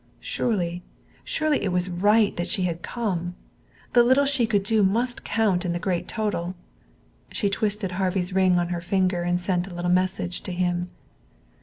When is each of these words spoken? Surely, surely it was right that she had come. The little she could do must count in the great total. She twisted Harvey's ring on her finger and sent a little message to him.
Surely, 0.19 0.81
surely 1.23 1.61
it 1.61 1.71
was 1.71 1.87
right 1.87 2.35
that 2.35 2.47
she 2.47 2.63
had 2.63 2.81
come. 2.81 3.35
The 3.93 4.01
little 4.01 4.25
she 4.25 4.47
could 4.47 4.63
do 4.63 4.81
must 4.81 5.23
count 5.23 5.63
in 5.63 5.73
the 5.73 5.79
great 5.79 6.07
total. 6.07 6.55
She 7.31 7.51
twisted 7.51 7.91
Harvey's 7.91 8.33
ring 8.33 8.57
on 8.57 8.69
her 8.69 8.81
finger 8.81 9.21
and 9.21 9.39
sent 9.39 9.67
a 9.67 9.73
little 9.75 9.91
message 9.91 10.41
to 10.41 10.51
him. 10.51 10.89